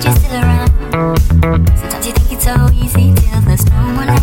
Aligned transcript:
glad 0.00 0.04
you're 0.04 0.24
still 0.24 0.42
around. 0.42 1.68
Sometimes 1.78 2.06
you 2.06 2.12
think 2.12 2.32
it's 2.32 2.44
so 2.44 2.68
easy 2.72 3.14
till 3.14 3.40
there's 3.42 3.64
no 3.66 3.76
one. 3.94 4.17